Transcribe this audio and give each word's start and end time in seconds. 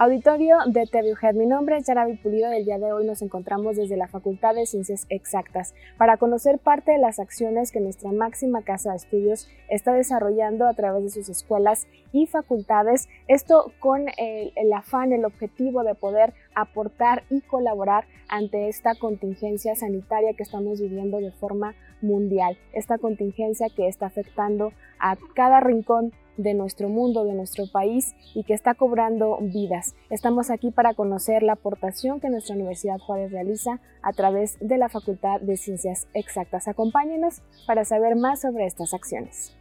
Auditorio 0.00 0.58
de 0.66 0.86
TVUGED, 0.86 1.34
mi 1.34 1.44
nombre 1.44 1.76
es 1.76 1.84
Yarabi 1.84 2.18
Pulido. 2.18 2.52
Y 2.52 2.58
el 2.58 2.64
día 2.64 2.78
de 2.78 2.92
hoy 2.92 3.04
nos 3.04 3.20
encontramos 3.20 3.74
desde 3.74 3.96
la 3.96 4.06
Facultad 4.06 4.54
de 4.54 4.64
Ciencias 4.64 5.06
Exactas 5.08 5.74
para 5.96 6.18
conocer 6.18 6.60
parte 6.60 6.92
de 6.92 6.98
las 6.98 7.18
acciones 7.18 7.72
que 7.72 7.80
nuestra 7.80 8.12
máxima 8.12 8.62
casa 8.62 8.90
de 8.90 8.96
estudios 8.98 9.48
está 9.68 9.92
desarrollando 9.94 10.68
a 10.68 10.74
través 10.74 11.02
de 11.02 11.10
sus 11.10 11.28
escuelas 11.28 11.88
y 12.12 12.26
facultades, 12.26 13.08
esto 13.26 13.72
con 13.80 14.06
el, 14.18 14.52
el 14.54 14.72
afán, 14.72 15.12
el 15.12 15.24
objetivo 15.24 15.82
de 15.82 15.96
poder 15.96 16.32
aportar 16.60 17.24
y 17.30 17.40
colaborar 17.40 18.06
ante 18.28 18.68
esta 18.68 18.94
contingencia 18.94 19.74
sanitaria 19.74 20.34
que 20.34 20.42
estamos 20.42 20.80
viviendo 20.80 21.18
de 21.18 21.32
forma 21.32 21.74
mundial, 22.02 22.58
esta 22.72 22.98
contingencia 22.98 23.68
que 23.74 23.88
está 23.88 24.06
afectando 24.06 24.72
a 24.98 25.16
cada 25.34 25.60
rincón 25.60 26.12
de 26.36 26.54
nuestro 26.54 26.88
mundo, 26.88 27.24
de 27.24 27.34
nuestro 27.34 27.64
país 27.70 28.14
y 28.34 28.44
que 28.44 28.54
está 28.54 28.74
cobrando 28.74 29.38
vidas. 29.40 29.94
Estamos 30.08 30.50
aquí 30.50 30.70
para 30.70 30.94
conocer 30.94 31.42
la 31.42 31.54
aportación 31.54 32.20
que 32.20 32.30
nuestra 32.30 32.54
Universidad 32.54 32.98
Juárez 32.98 33.32
realiza 33.32 33.80
a 34.02 34.12
través 34.12 34.56
de 34.60 34.78
la 34.78 34.88
Facultad 34.88 35.40
de 35.40 35.56
Ciencias 35.56 36.06
Exactas. 36.14 36.68
Acompáñenos 36.68 37.42
para 37.66 37.84
saber 37.84 38.14
más 38.14 38.40
sobre 38.40 38.66
estas 38.66 38.94
acciones. 38.94 39.57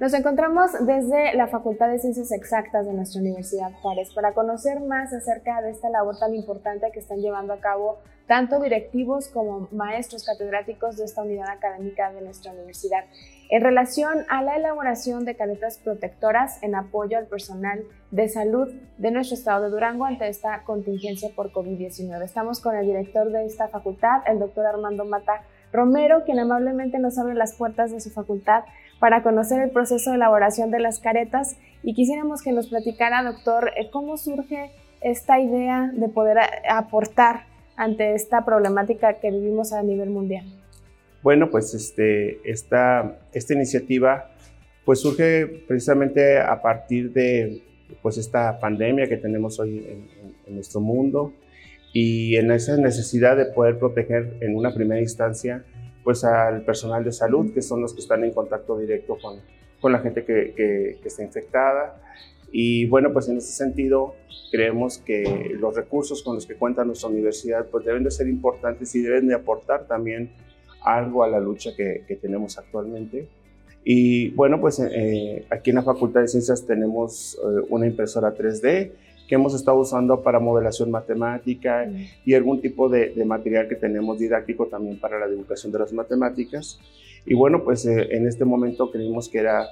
Nos 0.00 0.14
encontramos 0.14 0.70
desde 0.86 1.34
la 1.34 1.48
Facultad 1.48 1.88
de 1.88 1.98
Ciencias 1.98 2.30
Exactas 2.30 2.86
de 2.86 2.92
nuestra 2.92 3.20
Universidad 3.20 3.72
Juárez 3.82 4.10
para 4.14 4.32
conocer 4.32 4.78
más 4.78 5.12
acerca 5.12 5.60
de 5.60 5.72
esta 5.72 5.90
labor 5.90 6.16
tan 6.16 6.36
importante 6.36 6.86
que 6.92 7.00
están 7.00 7.18
llevando 7.18 7.52
a 7.52 7.58
cabo 7.58 7.98
tanto 8.28 8.60
directivos 8.60 9.26
como 9.26 9.66
maestros 9.72 10.24
catedráticos 10.24 10.98
de 10.98 11.04
esta 11.04 11.22
unidad 11.22 11.48
académica 11.48 12.12
de 12.12 12.20
nuestra 12.20 12.52
universidad 12.52 13.06
en 13.50 13.60
relación 13.60 14.24
a 14.28 14.40
la 14.42 14.56
elaboración 14.56 15.24
de 15.24 15.34
caretas 15.34 15.78
protectoras 15.78 16.62
en 16.62 16.76
apoyo 16.76 17.18
al 17.18 17.26
personal 17.26 17.82
de 18.12 18.28
salud 18.28 18.72
de 18.98 19.10
nuestro 19.10 19.34
estado 19.34 19.64
de 19.64 19.70
Durango 19.70 20.04
ante 20.04 20.28
esta 20.28 20.62
contingencia 20.62 21.30
por 21.34 21.50
COVID-19. 21.50 22.22
Estamos 22.22 22.60
con 22.60 22.76
el 22.76 22.86
director 22.86 23.32
de 23.32 23.46
esta 23.46 23.66
facultad, 23.66 24.20
el 24.28 24.38
doctor 24.38 24.64
Armando 24.64 25.04
Mata 25.04 25.42
Romero, 25.72 26.24
quien 26.24 26.38
amablemente 26.38 26.98
nos 26.98 27.18
abre 27.18 27.34
las 27.34 27.54
puertas 27.54 27.90
de 27.90 28.00
su 28.00 28.10
facultad 28.10 28.64
para 28.98 29.22
conocer 29.22 29.60
el 29.60 29.70
proceso 29.70 30.10
de 30.10 30.16
elaboración 30.16 30.70
de 30.70 30.80
las 30.80 30.98
caretas 30.98 31.56
y 31.82 31.94
quisiéramos 31.94 32.42
que 32.42 32.52
nos 32.52 32.68
platicara, 32.68 33.22
doctor, 33.22 33.70
eh, 33.76 33.90
cómo 33.90 34.16
surge 34.16 34.70
esta 35.00 35.38
idea 35.38 35.90
de 35.94 36.08
poder 36.08 36.38
aportar 36.68 37.44
ante 37.76 38.14
esta 38.14 38.44
problemática 38.44 39.14
que 39.14 39.30
vivimos 39.30 39.72
a 39.72 39.82
nivel 39.82 40.10
mundial. 40.10 40.44
Bueno, 41.22 41.50
pues 41.50 41.74
este, 41.74 42.40
esta, 42.48 43.18
esta 43.32 43.54
iniciativa 43.54 44.30
pues 44.84 45.00
surge 45.00 45.46
precisamente 45.68 46.40
a 46.40 46.60
partir 46.62 47.12
de 47.12 47.62
pues 48.02 48.18
esta 48.18 48.58
pandemia 48.58 49.08
que 49.08 49.16
tenemos 49.16 49.60
hoy 49.60 49.78
en, 49.78 50.08
en 50.46 50.54
nuestro 50.54 50.80
mundo 50.80 51.32
y 52.00 52.36
en 52.36 52.52
esa 52.52 52.76
necesidad 52.76 53.36
de 53.36 53.46
poder 53.46 53.76
proteger 53.76 54.36
en 54.40 54.54
una 54.54 54.72
primera 54.72 55.00
instancia 55.00 55.64
pues 56.04 56.22
al 56.22 56.64
personal 56.64 57.02
de 57.02 57.10
salud, 57.10 57.52
que 57.52 57.60
son 57.60 57.80
los 57.80 57.92
que 57.92 57.98
están 57.98 58.22
en 58.22 58.30
contacto 58.30 58.78
directo 58.78 59.18
con, 59.20 59.40
con 59.80 59.90
la 59.90 59.98
gente 59.98 60.24
que, 60.24 60.54
que, 60.56 61.00
está 61.04 61.24
infectada. 61.24 62.00
Y 62.52 62.86
bueno, 62.86 63.12
pues 63.12 63.28
en 63.28 63.38
ese 63.38 63.50
sentido 63.50 64.14
creemos 64.52 64.98
que 64.98 65.50
los 65.58 65.74
recursos 65.74 66.22
con 66.22 66.36
los 66.36 66.46
que 66.46 66.54
cuenta 66.54 66.84
nuestra 66.84 67.08
universidad 67.08 67.66
pues 67.66 67.84
deben 67.84 68.04
de 68.04 68.12
ser 68.12 68.28
importantes 68.28 68.94
y 68.94 69.02
deben 69.02 69.26
de 69.26 69.34
aportar 69.34 69.88
también 69.88 70.30
algo 70.82 71.24
a 71.24 71.28
la 71.28 71.40
lucha 71.40 71.70
que, 71.76 72.04
que 72.06 72.14
tenemos 72.14 72.58
actualmente. 72.58 73.26
Y 73.82 74.28
bueno, 74.30 74.60
pues 74.60 74.78
eh, 74.78 75.46
aquí 75.50 75.70
en 75.70 75.76
la 75.76 75.82
Facultad 75.82 76.20
de 76.20 76.28
Ciencias 76.28 76.64
tenemos 76.64 77.36
eh, 77.42 77.66
una 77.70 77.88
impresora 77.88 78.36
3D 78.36 78.92
que 79.28 79.34
hemos 79.34 79.54
estado 79.54 79.78
usando 79.78 80.22
para 80.22 80.40
modelación 80.40 80.90
matemática 80.90 81.86
y 82.24 82.34
algún 82.34 82.62
tipo 82.62 82.88
de, 82.88 83.12
material 83.26 83.68
que 83.68 83.76
tenemos 83.76 84.18
didáctico 84.18 84.66
también 84.66 84.98
para 84.98 85.18
la 85.18 85.28
divulgación 85.28 85.70
de 85.70 85.78
las 85.78 85.92
matemáticas. 85.92 86.80
Y 87.26 87.34
bueno, 87.34 87.62
pues 87.62 87.84
eh, 87.84 88.08
en 88.12 88.26
este 88.26 88.46
momento 88.46 88.90
creímos 88.90 89.28
que 89.28 89.38
era 89.38 89.66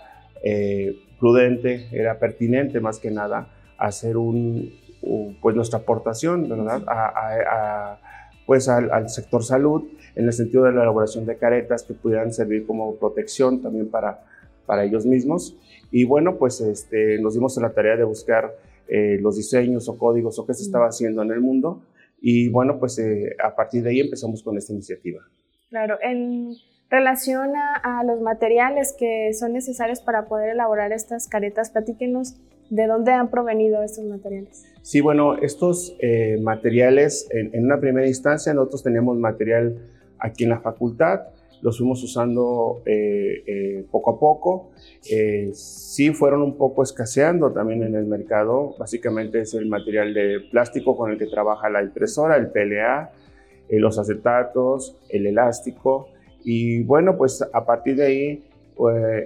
eh, 0.44 0.94
prudente, 1.18 1.88
era 1.90 2.18
pertinente 2.18 2.80
más 2.80 2.98
que 2.98 3.10
nada 3.10 3.48
hacer 3.78 4.18
un, 4.18 4.74
pues 5.40 5.56
nuestra 5.56 5.78
aportación, 5.78 6.48
¿verdad? 6.48 6.82
A, 6.86 7.98
pues 8.44 8.68
al, 8.68 9.08
sector 9.08 9.42
salud 9.42 9.84
en 10.14 10.26
el 10.26 10.32
sentido 10.32 10.64
de 10.64 10.72
la 10.72 10.82
elaboración 10.82 11.26
de 11.26 11.36
caretas 11.36 11.82
que 11.82 11.94
pudieran 11.94 12.32
servir 12.32 12.66
como 12.66 12.94
protección 12.96 13.60
también 13.60 13.88
para, 13.88 14.22
para 14.66 14.84
ellos 14.84 15.06
mismos. 15.06 15.56
Y 15.90 16.04
bueno, 16.04 16.36
pues 16.36 16.60
este, 16.60 17.18
nos 17.20 17.34
dimos 17.34 17.56
a 17.58 17.62
la 17.62 17.70
tarea 17.70 17.96
de 17.96 18.04
buscar 18.04 18.54
eh, 18.88 19.18
los 19.20 19.36
diseños 19.36 19.88
o 19.88 19.98
códigos 19.98 20.38
o 20.38 20.46
qué 20.46 20.54
se 20.54 20.62
estaba 20.62 20.86
haciendo 20.86 21.22
en 21.22 21.30
el 21.30 21.40
mundo. 21.40 21.82
Y 22.20 22.48
bueno, 22.48 22.78
pues 22.78 22.98
eh, 22.98 23.36
a 23.42 23.54
partir 23.54 23.82
de 23.82 23.90
ahí 23.90 24.00
empezamos 24.00 24.42
con 24.42 24.56
esta 24.56 24.72
iniciativa. 24.72 25.22
Claro, 25.68 25.98
en 26.02 26.54
relación 26.88 27.50
a, 27.56 28.02
los 28.04 28.20
materiales 28.20 28.94
que 28.98 29.32
son 29.34 29.52
necesarios 29.52 30.00
para 30.00 30.26
poder 30.26 30.50
elaborar 30.50 30.92
estas 30.92 31.28
caretas, 31.28 31.70
platíquenos 31.70 32.36
de 32.70 32.86
dónde 32.86 33.12
han 33.12 33.30
provenido 33.30 33.82
estos 33.82 34.04
materiales. 34.04 34.64
Sí, 34.82 35.00
bueno, 35.00 35.36
estos 35.36 35.96
eh, 36.00 36.38
materiales, 36.40 37.28
en, 37.30 37.54
en, 37.54 37.64
una 37.64 37.80
primera 37.80 38.06
instancia, 38.06 38.54
nosotros 38.54 38.82
tenemos 38.82 39.16
material 39.18 39.78
aquí 40.18 40.44
en 40.44 40.50
la 40.50 40.60
facultad, 40.60 41.20
los 41.62 41.78
fuimos 41.78 42.02
usando 42.02 42.82
eh, 42.86 43.42
eh, 43.46 43.86
poco 43.90 44.10
a 44.12 44.20
poco. 44.20 44.70
Eh, 45.10 45.50
sí 45.54 46.10
fueron 46.10 46.42
un 46.42 46.56
poco 46.56 46.82
escaseando 46.82 47.52
también 47.52 47.82
en 47.82 47.94
el 47.94 48.06
mercado. 48.06 48.74
Básicamente 48.78 49.40
es 49.40 49.54
el 49.54 49.66
material 49.66 50.14
de 50.14 50.40
plástico 50.50 50.96
con 50.96 51.10
el 51.10 51.18
que 51.18 51.26
trabaja 51.26 51.70
la 51.70 51.82
impresora, 51.82 52.36
el 52.36 52.50
PLA, 52.50 53.12
los 53.70 53.98
acetatos, 53.98 54.96
el 55.08 55.26
elástico. 55.26 56.08
Y 56.44 56.82
bueno, 56.84 57.16
pues 57.16 57.42
a 57.52 57.66
partir 57.66 57.96
de 57.96 58.06
ahí 58.06 58.44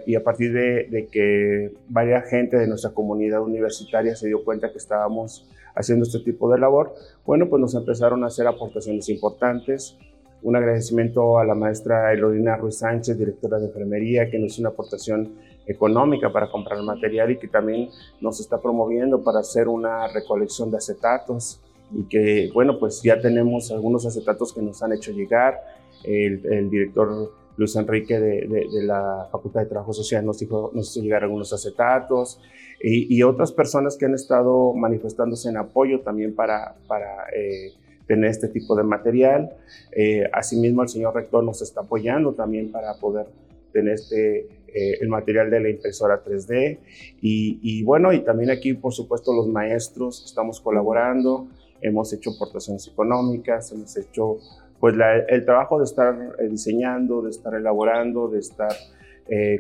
y 0.06 0.14
a 0.14 0.22
partir 0.22 0.52
de, 0.52 0.86
de, 0.88 1.06
que 1.08 1.72
varias 1.88 2.30
gente 2.30 2.56
de 2.56 2.68
nuestra 2.68 2.92
comunidad 2.92 3.42
universitaria 3.42 4.14
se 4.14 4.28
dio 4.28 4.44
cuenta 4.44 4.70
que 4.70 4.78
estábamos 4.78 5.50
haciendo 5.74 6.04
este 6.04 6.20
tipo 6.20 6.50
de 6.52 6.58
labor, 6.58 6.94
bueno, 7.26 7.48
pues 7.48 7.60
nos 7.60 7.74
empezaron 7.74 8.22
a 8.24 8.28
hacer 8.28 8.46
aportaciones 8.46 9.08
importantes. 9.08 9.98
Un 10.42 10.56
agradecimiento 10.56 11.38
a 11.38 11.44
la 11.44 11.54
maestra 11.54 12.12
Elodina 12.12 12.56
Ruiz 12.56 12.78
Sánchez, 12.78 13.18
directora 13.18 13.58
de 13.58 13.66
enfermería, 13.66 14.30
que 14.30 14.38
nos 14.38 14.52
hizo 14.52 14.62
una 14.62 14.70
aportación 14.70 15.34
económica 15.66 16.32
para 16.32 16.50
comprar 16.50 16.78
el 16.78 16.84
material 16.84 17.30
y 17.30 17.38
que 17.38 17.48
también 17.48 17.88
nos 18.20 18.40
está 18.40 18.60
promoviendo 18.60 19.22
para 19.22 19.40
hacer 19.40 19.68
una 19.68 20.08
recolección 20.08 20.70
de 20.70 20.78
acetatos 20.78 21.60
y 21.92 22.04
que, 22.04 22.50
bueno, 22.54 22.78
pues 22.78 23.02
ya 23.02 23.20
tenemos 23.20 23.70
algunos 23.70 24.06
acetatos 24.06 24.52
que 24.52 24.62
nos 24.62 24.82
han 24.82 24.92
hecho 24.92 25.12
llegar. 25.12 25.60
El, 26.04 26.70
director 26.70 27.32
Luis 27.56 27.76
Enrique 27.76 28.18
de, 28.18 28.46
de, 28.48 28.82
la 28.84 29.28
Facultad 29.30 29.60
de 29.60 29.66
Trabajo 29.66 29.92
Social 29.92 30.24
nos, 30.24 30.38
dijo, 30.38 30.70
nos 30.72 30.90
hizo 30.90 31.04
llegar 31.04 31.24
algunos 31.24 31.52
acetatos 31.52 32.40
y, 32.80 33.14
y, 33.14 33.22
otras 33.22 33.52
personas 33.52 33.98
que 33.98 34.06
han 34.06 34.14
estado 34.14 34.72
manifestándose 34.72 35.50
en 35.50 35.58
apoyo 35.58 36.00
también 36.00 36.34
para, 36.34 36.76
para 36.86 37.28
eh, 37.36 37.74
tener 38.10 38.28
este 38.28 38.48
tipo 38.48 38.74
de 38.74 38.82
material. 38.82 39.50
Eh, 39.92 40.28
asimismo, 40.32 40.82
el 40.82 40.88
señor 40.88 41.14
rector 41.14 41.44
nos 41.44 41.62
está 41.62 41.82
apoyando 41.82 42.32
también 42.32 42.72
para 42.72 42.94
poder 42.94 43.26
tener 43.72 43.94
este, 43.94 44.48
eh, 44.66 44.98
el 45.00 45.08
material 45.08 45.48
de 45.48 45.60
la 45.60 45.70
impresora 45.70 46.20
3D. 46.24 46.80
Y, 47.20 47.84
bueno, 47.84 48.12
y 48.12 48.24
también 48.24 48.50
aquí, 48.50 48.74
por 48.74 48.92
supuesto, 48.92 49.32
los 49.32 49.46
maestros 49.46 50.24
estamos 50.24 50.60
colaborando, 50.60 51.46
hemos 51.80 52.12
hecho 52.12 52.30
aportaciones 52.30 52.88
económicas, 52.88 53.70
hemos 53.70 53.96
hecho 53.96 54.38
pues 54.80 54.96
el 55.28 55.44
trabajo 55.44 55.78
de 55.78 55.84
estar 55.84 56.34
eh, 56.40 56.48
diseñando, 56.48 57.22
de 57.22 57.30
estar 57.30 57.54
elaborando, 57.54 58.26
de 58.28 58.40
estar 58.40 58.72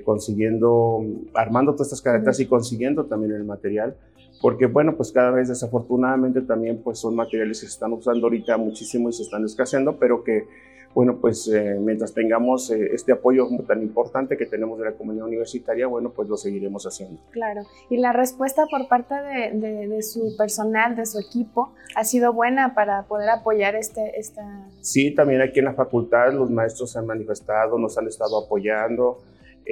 consiguiendo, 0.04 1.04
armando 1.32 1.74
todas 1.74 1.86
estas 1.86 2.02
caretas 2.02 2.40
y 2.40 2.46
consiguiendo 2.46 3.04
también 3.04 3.30
el 3.30 3.44
material 3.44 3.94
porque 4.40 4.66
bueno, 4.66 4.96
pues 4.96 5.12
cada 5.12 5.30
vez 5.30 5.48
desafortunadamente 5.48 6.40
también 6.40 6.82
pues 6.82 6.98
son 6.98 7.14
materiales 7.14 7.60
que 7.60 7.66
se 7.66 7.72
están 7.72 7.92
usando 7.92 8.26
ahorita 8.26 8.56
muchísimo 8.56 9.08
y 9.08 9.12
se 9.12 9.22
están 9.22 9.44
escaseando, 9.44 9.98
pero 9.98 10.24
que 10.24 10.46
bueno, 10.92 11.18
pues 11.20 11.46
eh, 11.46 11.76
mientras 11.78 12.12
tengamos 12.12 12.70
eh, 12.70 12.90
este 12.92 13.12
apoyo 13.12 13.48
tan 13.66 13.80
importante 13.80 14.36
que 14.36 14.46
tenemos 14.46 14.76
de 14.78 14.86
la 14.86 14.92
comunidad 14.92 15.26
universitaria, 15.26 15.86
bueno, 15.86 16.10
pues 16.10 16.28
lo 16.28 16.36
seguiremos 16.36 16.84
haciendo. 16.84 17.20
Claro, 17.30 17.62
y 17.88 17.98
la 17.98 18.12
respuesta 18.12 18.66
por 18.68 18.88
parte 18.88 19.14
de, 19.14 19.86
de, 19.86 20.02
su 20.02 20.36
personal, 20.36 20.96
de 20.96 21.06
su 21.06 21.20
equipo, 21.20 21.72
ha 21.94 22.02
sido 22.02 22.32
buena 22.32 22.74
para 22.74 23.04
poder 23.04 23.30
apoyar 23.30 23.76
este, 23.76 24.18
esta... 24.18 24.66
Sí, 24.80 25.14
también 25.14 25.42
aquí 25.42 25.60
en 25.60 25.66
la 25.66 25.74
facultad 25.74 26.32
los 26.32 26.50
maestros 26.50 26.90
se 26.90 26.98
han 26.98 27.06
manifestado, 27.06 27.78
nos 27.78 27.96
han 27.96 28.08
estado 28.08 28.44
apoyando, 28.44 29.18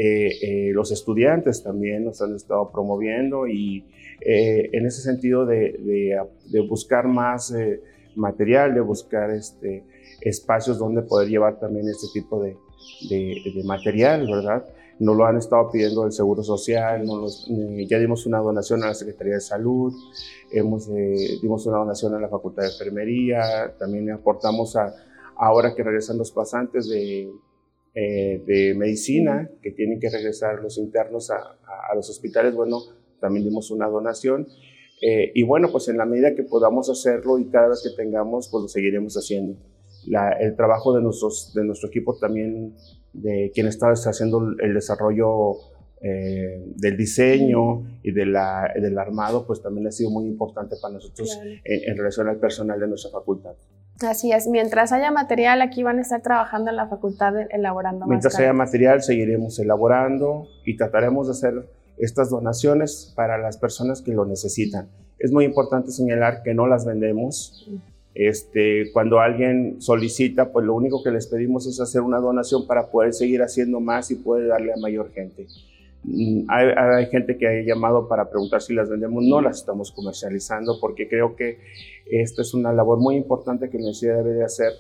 eh, 0.00 0.70
los 0.72 0.92
estudiantes 0.92 1.62
también 1.62 2.04
nos 2.04 2.22
han 2.22 2.34
estado 2.34 2.70
promoviendo 2.70 3.46
y 3.46 3.84
eh, 4.20 4.70
en 4.72 4.86
ese 4.86 5.02
sentido 5.02 5.46
de, 5.46 6.18
buscar 6.68 7.06
más 7.06 7.52
eh, 7.52 7.80
material, 8.16 8.74
de 8.74 8.80
buscar 8.80 9.30
este, 9.30 9.84
espacios 10.20 10.78
donde 10.78 11.02
poder 11.02 11.28
llevar 11.28 11.58
también 11.60 11.88
este 11.88 12.08
tipo 12.12 12.42
de, 12.42 12.56
material, 13.64 14.26
¿verdad? 14.26 14.64
nos 14.98 15.16
lo 15.16 15.24
han 15.24 15.36
estado 15.36 15.70
pidiendo 15.70 16.04
el 16.04 16.12
Seguro 16.12 16.42
Social, 16.42 17.04
eh, 17.04 17.86
ya 17.86 17.98
dimos 17.98 18.26
una 18.26 18.38
donación 18.38 18.82
a 18.82 18.88
la 18.88 18.94
Secretaría 18.94 19.34
de 19.34 19.40
Salud, 19.40 19.94
hemos, 20.50 20.88
eh, 20.88 21.38
dimos 21.40 21.66
una 21.66 21.78
donación 21.78 22.14
a 22.14 22.20
la 22.20 22.28
Facultad 22.28 22.64
de 22.64 22.70
Enfermería, 22.70 23.74
también 23.78 24.10
aportamos 24.10 24.74
a, 24.74 24.92
ahora 25.36 25.74
que 25.74 25.84
regresan 25.84 26.18
los 26.18 26.32
pasantes 26.32 26.88
de, 26.88 27.30
eh, 28.00 28.42
de 28.46 28.74
medicina, 28.74 29.50
que 29.62 29.72
tienen 29.72 29.98
que 29.98 30.10
regresar 30.10 30.62
los 30.62 30.78
internos 30.78 31.30
a, 31.30 31.36
a, 31.36 31.94
los 31.94 32.08
hospitales, 32.10 32.54
bueno, 32.54 32.78
también 33.20 33.44
dimos 33.44 33.70
una 33.70 33.88
donación. 33.88 34.46
y 35.00 35.42
bueno, 35.44 35.68
pues 35.70 35.88
en 35.88 35.96
la 35.96 36.06
medida 36.06 36.34
que 36.34 36.42
podamos 36.42 36.90
hacerlo 36.90 37.38
y 37.38 37.46
cada 37.50 37.68
vez 37.68 37.82
que 37.82 38.02
tengamos, 38.02 38.48
pues 38.50 38.62
lo 38.62 38.68
seguiremos 38.68 39.14
haciendo. 39.14 39.56
el 40.40 40.56
trabajo 40.56 40.94
de, 40.94 41.02
nuestros, 41.02 41.52
de 41.54 41.64
nuestro 41.64 41.88
equipo 41.88 42.16
también 42.18 42.74
de 43.12 43.50
quien 43.54 43.66
está 43.66 43.88
haciendo 43.90 44.54
el 44.60 44.74
desarrollo 44.74 45.56
eh, 46.00 46.62
del 46.76 46.96
diseño 46.96 47.98
y 48.04 48.12
de 48.12 48.24
la, 48.26 48.72
del 48.80 48.96
armado, 48.98 49.44
pues 49.46 49.60
también 49.60 49.88
ha 49.88 49.90
sido 49.90 50.10
muy 50.10 50.26
importante 50.26 50.76
para 50.80 50.94
nosotros 50.94 51.36
en, 51.64 51.96
relación 51.96 52.28
al 52.28 52.38
personal 52.38 52.78
de 52.78 52.86
nuestra 52.86 53.10
facultad. 53.10 53.54
Así 54.00 54.32
es, 54.32 54.46
mientras 54.46 54.92
haya 54.92 55.10
material, 55.10 55.60
aquí 55.60 55.82
van 55.82 55.98
a 55.98 56.02
estar 56.02 56.22
trabajando 56.22 56.70
en 56.70 56.76
la 56.76 56.86
facultad 56.86 57.34
elaborando. 57.50 58.06
Mientras 58.06 58.38
haya 58.38 58.52
material, 58.52 59.02
seguiremos 59.02 59.58
elaborando 59.58 60.46
y 60.64 60.76
trataremos 60.76 61.26
de 61.26 61.32
hacer 61.32 61.68
estas 61.96 62.30
donaciones 62.30 63.12
para 63.16 63.38
las 63.38 63.58
personas 63.58 64.02
que 64.02 64.12
lo 64.12 64.24
necesitan. 64.24 64.88
Es 65.18 65.32
muy 65.32 65.44
importante 65.44 65.90
señalar 65.90 66.42
que 66.42 66.54
no 66.54 66.68
las 66.68 66.86
vendemos. 66.86 67.68
Este, 68.14 68.90
cuando 68.92 69.20
alguien 69.20 69.80
solicita, 69.80 70.52
pues 70.52 70.64
lo 70.64 70.74
único 70.74 71.02
que 71.02 71.10
les 71.10 71.26
pedimos 71.26 71.66
es 71.66 71.80
hacer 71.80 72.02
una 72.02 72.18
donación 72.18 72.66
para 72.66 72.90
poder 72.90 73.12
seguir 73.14 73.42
haciendo 73.42 73.80
más 73.80 74.10
y 74.10 74.16
poder 74.16 74.48
darle 74.48 74.72
a 74.72 74.76
mayor 74.76 75.10
gente. 75.12 75.46
Mm, 76.10 76.46
hay, 76.48 77.06
gente 77.06 77.36
que 77.36 77.46
ha 77.46 77.62
llamado 77.62 78.08
para 78.08 78.28
preguntar 78.30 78.62
si 78.62 78.74
las 78.74 78.88
vendemos, 78.88 79.24
no 79.24 79.40
las 79.40 79.58
estamos 79.58 79.92
comercializando 79.92 80.78
porque 80.80 81.08
creo 81.08 81.36
que 81.36 81.58
esta 82.10 82.42
es 82.42 82.54
una 82.54 82.72
labor 82.72 82.98
muy 82.98 83.16
importante 83.16 83.68
que 83.68 83.78
la 83.78 83.84
universidad 83.84 84.16
debe 84.16 84.34
de 84.34 84.44
hacer, 84.44 84.72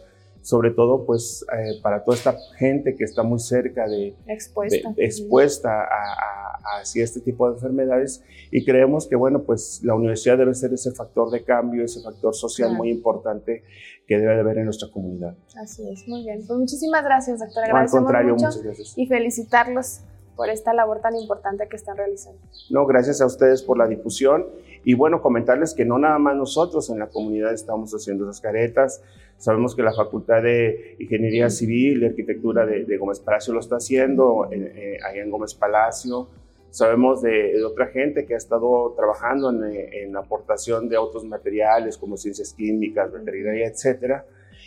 sobre 0.42 0.70
todo 0.70 1.04
pues 1.04 1.44
eh, 1.52 1.80
para 1.82 2.04
toda 2.04 2.16
esta 2.16 2.36
gente 2.56 2.94
que 2.94 3.04
está 3.04 3.22
muy 3.22 3.38
cerca 3.38 3.86
de 3.86 4.14
expuesta, 4.26 4.94
expuesta 4.96 5.82
a 5.82 6.48
hacia 6.76 7.04
este 7.04 7.20
tipo 7.20 7.48
de 7.48 7.54
enfermedades 7.54 8.22
y 8.50 8.64
creemos 8.64 9.06
que, 9.06 9.16
bueno, 9.16 9.42
pues 9.42 9.80
la 9.82 9.94
universidad 9.94 10.38
debe 10.38 10.54
ser 10.54 10.72
ese 10.72 10.92
factor 10.92 11.30
de 11.30 11.44
cambio, 11.44 11.84
ese 11.84 12.02
factor 12.02 12.34
social 12.34 12.74
muy 12.74 12.90
importante 12.90 13.62
que 14.06 14.18
debe 14.18 14.34
de 14.34 14.40
haber 14.40 14.58
en 14.58 14.64
nuestra 14.64 14.90
comunidad. 14.90 15.36
Así 15.56 15.88
es, 15.88 16.06
muy 16.08 16.24
bien. 16.24 16.44
Pues 16.46 16.58
muchísimas 16.58 17.04
gracias, 17.04 17.40
doctor. 17.40 17.64
Agradecemos 17.64 17.94
al 17.94 18.04
contrario, 18.04 18.34
mucho 18.34 18.46
muchas 18.46 18.62
gracias. 18.62 18.94
Y 18.96 19.06
felicitarlos 19.06 20.00
por 20.38 20.50
esta 20.50 20.72
labor 20.72 21.00
tan 21.00 21.16
importante 21.16 21.68
que 21.68 21.74
están 21.74 21.96
realizando. 21.96 22.38
No, 22.70 22.86
gracias 22.86 23.20
a 23.20 23.26
ustedes 23.26 23.60
por 23.64 23.76
la 23.76 23.88
difusión 23.88 24.46
y 24.84 24.94
bueno, 24.94 25.20
comentarles 25.20 25.74
que 25.74 25.84
no 25.84 25.98
nada 25.98 26.18
más 26.20 26.36
nosotros 26.36 26.88
en 26.90 27.00
la 27.00 27.08
comunidad 27.08 27.52
estamos 27.52 27.92
haciendo 27.92 28.24
esas 28.24 28.40
caretas, 28.40 29.02
sabemos 29.36 29.74
que 29.74 29.82
la 29.82 29.92
Facultad 29.92 30.42
de 30.44 30.94
Ingeniería 31.00 31.50
Civil 31.50 32.04
y 32.04 32.06
Arquitectura 32.06 32.64
de, 32.64 32.96
Gómez 32.96 33.18
Palacio 33.18 33.52
lo 33.52 33.58
está 33.58 33.78
haciendo, 33.78 34.48
eh, 34.52 34.98
allá 35.04 35.22
en 35.22 35.30
Gómez 35.32 35.54
Palacio, 35.54 36.28
Sabemos 36.70 37.22
de, 37.22 37.64
otra 37.64 37.86
gente 37.86 38.26
que 38.26 38.34
ha 38.34 38.36
estado 38.36 38.92
trabajando 38.94 39.50
en, 39.50 40.12
la 40.12 40.20
aportación 40.20 40.88
de 40.88 40.98
otros 40.98 41.24
materiales 41.24 41.96
como 41.96 42.16
ciencias 42.16 42.52
químicas, 42.52 43.10
veterinaria, 43.10 43.66
etcétera. 43.66 44.26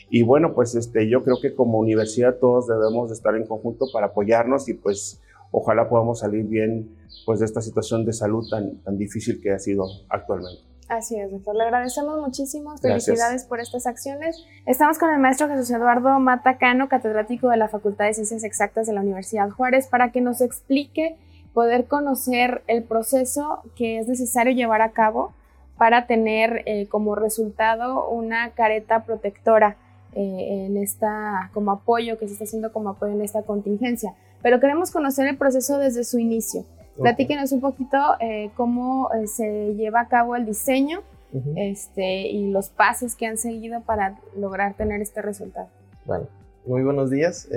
Y 0.09 0.23
bueno, 0.23 0.53
pues 0.53 0.73
este, 0.75 1.07
yo 1.07 1.23
creo 1.23 1.37
que 1.39 1.53
como 1.53 1.77
universidad 1.77 2.37
todos 2.37 2.67
debemos 2.67 3.09
de 3.09 3.15
estar 3.15 3.35
en 3.35 3.45
conjunto 3.45 3.85
para 3.93 4.07
apoyarnos 4.07 4.67
y 4.67 4.73
pues 4.73 5.21
ojalá 5.51 5.89
podamos 5.89 6.19
salir 6.19 6.45
bien 6.45 6.97
pues 7.25 7.39
de 7.39 7.45
esta 7.45 7.61
situación 7.61 8.05
de 8.05 8.13
salud 8.13 8.47
tan, 8.49 8.77
tan 8.83 8.97
difícil 8.97 9.41
que 9.41 9.51
ha 9.51 9.59
sido 9.59 9.85
actualmente. 10.09 10.71
Así 10.91 11.17
es, 11.17 11.31
doctor. 11.31 11.55
Le 11.55 11.63
agradecemos 11.63 12.19
muchísimo. 12.19 12.77
Felicidades 12.77 13.45
por 13.45 13.61
estas 13.61 13.87
acciones. 13.87 14.43
Estamos 14.65 14.97
con 14.97 15.09
el 15.09 15.19
maestro 15.19 15.47
Jesús 15.47 15.71
Eduardo 15.71 16.19
Matacano, 16.19 16.89
catedrático 16.89 17.47
de 17.47 17.55
la 17.55 17.69
Facultad 17.69 18.07
de 18.07 18.13
Ciencias 18.13 18.43
Exactas 18.43 18.87
de 18.87 18.93
la 18.93 18.99
Universidad 18.99 19.49
Juárez, 19.51 19.87
para 19.87 20.11
que 20.11 20.19
nos 20.19 20.41
explique 20.41 21.15
poder 21.53 21.85
conocer 21.85 22.63
el 22.67 22.83
proceso 22.83 23.61
que 23.77 23.99
es 23.99 24.09
necesario 24.09 24.53
llevar 24.53 24.81
a 24.81 24.91
cabo 24.91 25.31
para 25.77 26.07
tener 26.07 26.63
eh, 26.65 26.87
como 26.89 27.15
resultado 27.15 28.09
una 28.09 28.49
careta 28.51 29.05
protectora 29.05 29.77
eh, 30.13 30.65
en 30.67 30.75
esta, 30.75 31.51
como 31.53 31.71
apoyo, 31.71 32.19
que 32.19 32.27
se 32.27 32.33
está 32.33 32.43
haciendo 32.43 32.73
como 32.73 32.89
apoyo 32.89 33.13
en 33.13 33.21
esta 33.21 33.43
contingencia. 33.43 34.13
Pero 34.41 34.59
queremos 34.59 34.91
conocer 34.91 35.27
el 35.27 35.37
proceso 35.37 35.77
desde 35.77 36.03
su 36.03 36.19
inicio. 36.19 36.65
Platíquenos 36.97 37.51
un 37.51 37.61
poquito 37.61 37.97
eh, 38.19 38.51
cómo 38.55 39.09
se 39.25 39.73
lleva 39.75 40.01
a 40.01 40.07
cabo 40.07 40.35
el 40.35 40.45
diseño 40.45 41.01
este, 41.55 42.27
y 42.27 42.51
los 42.51 42.69
pasos 42.69 43.15
que 43.15 43.25
han 43.25 43.37
seguido 43.37 43.81
para 43.81 44.19
lograr 44.37 44.75
tener 44.75 45.01
este 45.01 45.21
resultado. 45.21 45.67
Bueno, 46.05 46.27
muy 46.65 46.83
buenos 46.83 47.09
días. 47.09 47.47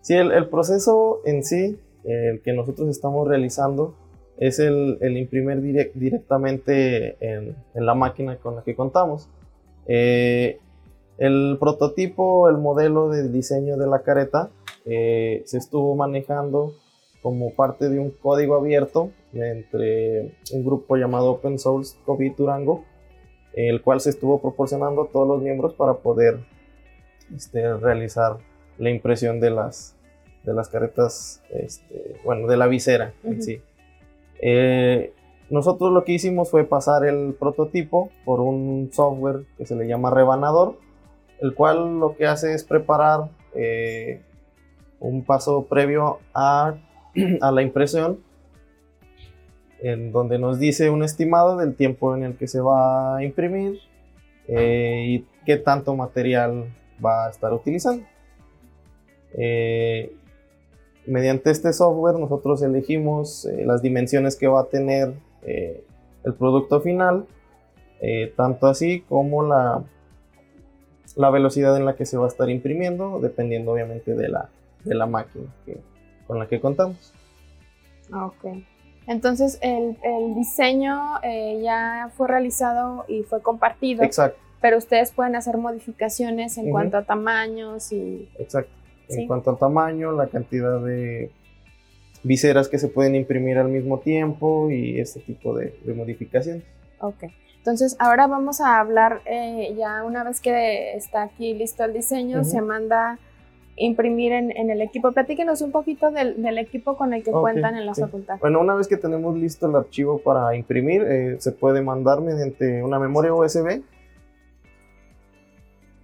sí, 0.00 0.14
el, 0.14 0.32
el 0.32 0.48
proceso 0.48 1.20
en 1.24 1.44
sí 1.44 1.78
el 2.04 2.40
que 2.42 2.52
nosotros 2.52 2.88
estamos 2.88 3.28
realizando 3.28 3.94
es 4.38 4.58
el, 4.58 4.98
imprimir 5.02 5.92
directamente 5.94 7.16
en, 7.20 7.56
la 7.74 7.94
máquina 7.94 8.36
con 8.36 8.56
la 8.56 8.62
que 8.62 8.74
contamos. 8.74 9.28
Eh, 9.86 10.58
el 11.18 11.58
prototipo, 11.60 12.48
el 12.48 12.56
modelo 12.56 13.10
de 13.10 13.28
diseño 13.28 13.76
de 13.76 13.86
la 13.86 14.00
careta 14.00 14.48
eh, 14.92 15.42
se 15.46 15.58
estuvo 15.58 15.94
manejando 15.94 16.74
como 17.22 17.54
parte 17.54 17.88
de 17.88 18.00
un 18.00 18.10
código 18.10 18.56
abierto 18.56 19.12
entre 19.32 20.32
un 20.52 20.64
grupo 20.64 20.96
llamado 20.96 21.30
Open 21.30 21.60
Source 21.60 21.96
COVID 22.04 22.32
Durango, 22.36 22.84
el 23.52 23.82
cual 23.82 24.00
se 24.00 24.10
estuvo 24.10 24.40
proporcionando 24.40 25.02
a 25.02 25.08
todos 25.08 25.28
los 25.28 25.40
miembros 25.42 25.74
para 25.74 25.94
poder 25.94 26.40
este, 27.34 27.72
realizar 27.76 28.38
la 28.78 28.90
impresión 28.90 29.38
de 29.38 29.50
las, 29.50 29.96
de 30.42 30.54
las 30.54 30.68
caretas, 30.68 31.40
este, 31.50 32.16
bueno, 32.24 32.48
de 32.48 32.56
la 32.56 32.66
visera 32.66 33.14
en 33.22 33.42
sí. 33.42 33.60
Eh, 34.42 35.12
nosotros 35.50 35.92
lo 35.92 36.02
que 36.02 36.12
hicimos 36.12 36.50
fue 36.50 36.64
pasar 36.64 37.04
el 37.04 37.34
prototipo 37.38 38.10
por 38.24 38.40
un 38.40 38.90
software 38.92 39.44
que 39.56 39.66
se 39.66 39.76
le 39.76 39.86
llama 39.86 40.10
rebanador, 40.10 40.78
el 41.40 41.54
cual 41.54 42.00
lo 42.00 42.16
que 42.16 42.26
hace 42.26 42.54
es 42.54 42.64
preparar 42.64 43.30
eh, 43.54 44.22
un 45.00 45.24
paso 45.24 45.66
previo 45.66 46.20
a, 46.34 46.76
la 47.14 47.62
impresión, 47.62 48.20
en 49.80 50.12
donde 50.12 50.38
nos 50.38 50.58
dice 50.58 50.90
un 50.90 51.02
estimado 51.02 51.56
del 51.56 51.74
tiempo 51.74 52.14
en 52.14 52.22
el 52.22 52.36
que 52.36 52.46
se 52.46 52.60
va 52.60 53.16
a 53.16 53.24
imprimir 53.24 53.80
eh, 54.46 55.04
y 55.08 55.26
qué 55.44 55.56
tanto 55.56 55.96
material 55.96 56.66
va 57.04 57.26
a 57.26 57.30
estar 57.30 57.52
utilizando. 57.52 58.04
Mediante 61.06 61.50
este 61.50 61.72
software 61.72 62.18
nosotros 62.18 62.62
elegimos 62.62 63.46
eh, 63.46 63.64
las 63.64 63.82
dimensiones 63.82 64.36
que 64.36 64.46
va 64.46 64.60
a 64.60 64.64
tener 64.66 65.14
eh, 65.42 65.82
el 66.24 66.34
producto 66.34 66.80
final, 66.80 67.26
eh, 68.00 68.32
tanto 68.36 68.66
así 68.66 69.00
como 69.08 69.42
la, 69.42 69.82
la 71.16 71.30
velocidad 71.30 71.76
en 71.76 71.86
la 71.86 71.96
que 71.96 72.04
se 72.04 72.18
va 72.18 72.26
a 72.26 72.28
estar 72.28 72.50
imprimiendo, 72.50 73.18
dependiendo 73.18 73.72
obviamente 73.72 74.14
de 74.14 74.28
la, 74.28 74.50
de 74.84 74.94
la 74.94 75.06
máquina 75.06 75.46
con 76.26 76.38
la 76.38 76.48
que 76.48 76.60
contamos. 76.60 77.12
Ah, 78.12 78.26
ok. 78.26 78.62
Entonces 79.06 79.58
el, 79.62 79.96
el 80.02 80.34
diseño 80.34 81.20
ya 81.62 82.10
fue 82.16 82.28
realizado 82.28 83.04
y 83.08 83.22
fue 83.22 83.42
compartido. 83.42 84.02
Exacto. 84.04 84.38
Pero 84.60 84.76
ustedes 84.76 85.10
pueden 85.10 85.36
hacer 85.36 85.56
modificaciones 85.56 86.58
en 86.58 86.70
cuanto 86.70 86.98
a 86.98 87.04
tamaños 87.04 87.92
y... 87.92 88.28
Exacto 88.38 88.80
en 89.18 89.26
cuanto 89.26 89.50
al 89.50 89.58
tamaño, 89.58 90.12
la 90.12 90.28
cantidad 90.28 90.80
de 90.80 91.30
viseras 92.22 92.68
que 92.68 92.78
se 92.78 92.88
pueden 92.88 93.14
imprimir 93.14 93.58
al 93.58 93.68
mismo 93.68 93.98
tiempo 94.00 94.70
y 94.70 95.00
este 95.00 95.20
tipo 95.20 95.56
de, 95.56 95.74
modificaciones. 95.94 96.64
Ok, 97.00 97.24
entonces 97.56 97.96
ahora 97.98 98.26
vamos 98.26 98.60
a 98.60 98.78
hablar, 98.78 99.22
eh, 99.24 99.74
ya 99.76 100.04
una 100.04 100.22
vez 100.24 100.40
que 100.40 100.94
está 100.94 101.22
aquí 101.22 101.54
listo 101.54 101.84
el 101.84 101.92
diseño, 101.92 102.44
se 102.44 102.60
manda 102.60 103.18
imprimir 103.80 104.32
en, 104.32 104.70
el 104.70 104.82
equipo. 104.82 105.10
Platíquenos 105.12 105.62
un 105.62 105.72
poquito 105.72 106.10
del, 106.10 106.58
equipo 106.58 106.96
con 106.96 107.14
el 107.14 107.22
que 107.22 107.32
cuentan 107.32 107.76
en 107.76 107.86
la 107.86 107.94
facultad. 107.94 108.38
Bueno, 108.38 108.60
una 108.60 108.74
vez 108.74 108.86
que 108.86 108.96
tenemos 108.96 109.36
listo 109.36 109.66
el 109.66 109.74
archivo 109.74 110.18
para 110.18 110.54
imprimir, 110.54 111.02
eh, 111.02 111.36
se 111.38 111.52
puede 111.52 111.80
mandar 111.80 112.20
mediante 112.20 112.82
una 112.82 112.98
memoria 112.98 113.32
USB, 113.32 113.82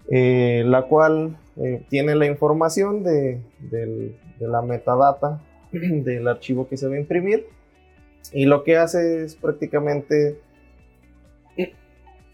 eh, 0.08 0.62
la 0.64 0.82
cual 0.82 1.36
eh, 1.56 1.84
tiene 1.88 2.14
la 2.14 2.26
información 2.26 3.02
de, 3.04 3.40
la 4.40 4.62
metadata 4.62 5.42
del 5.72 6.26
archivo 6.28 6.68
que 6.68 6.78
se 6.78 6.88
va 6.88 6.94
a 6.94 6.98
imprimir 6.98 7.46
y 8.32 8.46
lo 8.46 8.64
que 8.64 8.76
hace 8.76 9.24
es 9.24 9.36
prácticamente 9.36 10.38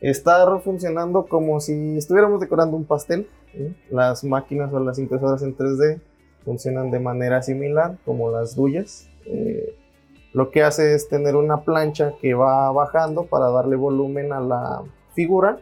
estar 0.02 0.61
funcionando 0.62 1.26
como 1.26 1.61
si 1.61 1.97
estuviéramos 1.97 2.40
decorando 2.40 2.76
un 2.76 2.85
pastel. 2.85 3.28
Las 3.90 4.25
máquinas 4.25 4.73
o 4.73 4.80
las 4.80 4.99
impresoras 4.99 5.42
en 5.42 5.56
3D 5.56 6.00
funcionan 6.44 6.90
de 6.90 6.99
manera 6.99 7.42
similar 7.42 7.97
como 8.04 8.30
las 8.30 8.56
duyas. 8.56 9.09
Eh, 9.26 9.76
lo 10.32 10.50
que 10.50 10.62
hace 10.62 10.94
es 10.94 11.09
tener 11.09 11.37
una 11.37 11.62
plancha 11.62 12.14
que 12.21 12.35
va 12.35 12.71
bajando 12.73 13.26
para 13.26 13.50
darle 13.50 13.76
volumen 13.76 14.32
a 14.32 14.40
la 14.40 14.82
figura 15.14 15.61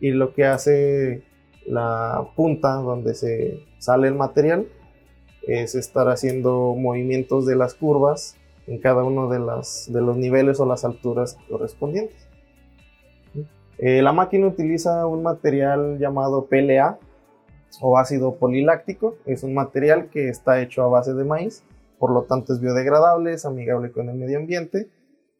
y 0.00 0.10
lo 0.10 0.34
que 0.34 0.44
hace 0.44 1.24
la 1.66 2.28
punta 2.36 2.74
donde 2.74 3.14
se 3.14 3.64
sale 3.78 4.08
el 4.08 4.14
material 4.14 4.68
es 5.46 5.74
estar 5.74 6.08
haciendo 6.08 6.74
movimientos 6.76 7.46
de 7.46 7.56
las 7.56 7.74
curvas 7.74 8.36
en 8.66 8.78
cada 8.78 9.02
uno 9.02 9.28
de, 9.28 9.38
de 9.38 10.00
los 10.00 10.16
niveles 10.16 10.60
o 10.60 10.66
las 10.66 10.84
alturas 10.84 11.38
correspondientes. 11.48 12.29
Eh, 13.82 14.02
la 14.02 14.12
máquina 14.12 14.46
utiliza 14.46 15.06
un 15.06 15.22
material 15.22 15.98
llamado 15.98 16.46
PLA 16.46 16.98
o 17.80 17.96
ácido 17.96 18.34
poliláctico. 18.34 19.16
Es 19.24 19.42
un 19.42 19.54
material 19.54 20.10
que 20.10 20.28
está 20.28 20.60
hecho 20.60 20.82
a 20.82 20.88
base 20.88 21.14
de 21.14 21.24
maíz, 21.24 21.64
por 21.98 22.12
lo 22.12 22.24
tanto 22.24 22.52
es 22.52 22.60
biodegradable, 22.60 23.32
es 23.32 23.46
amigable 23.46 23.90
con 23.90 24.10
el 24.10 24.16
medio 24.16 24.38
ambiente 24.38 24.88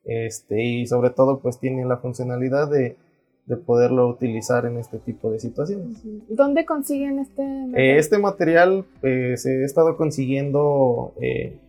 este, 0.04 0.62
y 0.62 0.86
sobre 0.86 1.10
todo 1.10 1.40
pues 1.40 1.58
tiene 1.58 1.84
la 1.84 1.98
funcionalidad 1.98 2.70
de, 2.70 2.96
de 3.44 3.56
poderlo 3.58 4.08
utilizar 4.08 4.64
en 4.64 4.78
este 4.78 4.98
tipo 4.98 5.30
de 5.30 5.38
situaciones. 5.38 6.02
¿Dónde 6.30 6.64
consiguen 6.64 7.18
este 7.18 7.42
material? 7.42 7.74
Eh, 7.76 7.98
este 7.98 8.18
material 8.18 8.84
eh, 9.02 9.36
se 9.36 9.62
ha 9.62 9.66
estado 9.66 9.98
consiguiendo 9.98 11.12